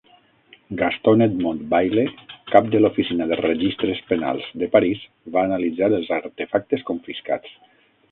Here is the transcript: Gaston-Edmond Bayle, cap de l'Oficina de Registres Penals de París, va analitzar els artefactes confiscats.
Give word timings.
Gaston-Edmond 0.77 1.65
Bayle, 1.73 2.05
cap 2.53 2.71
de 2.75 2.81
l'Oficina 2.81 3.27
de 3.31 3.37
Registres 3.41 4.01
Penals 4.13 4.47
de 4.63 4.71
París, 4.77 5.05
va 5.37 5.45
analitzar 5.51 5.91
els 5.99 6.11
artefactes 6.19 6.87
confiscats. 6.89 7.55